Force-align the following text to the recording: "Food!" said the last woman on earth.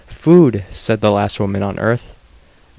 "Food!" 0.07 0.65
said 0.71 1.01
the 1.01 1.11
last 1.11 1.39
woman 1.39 1.61
on 1.61 1.77
earth. 1.77 2.15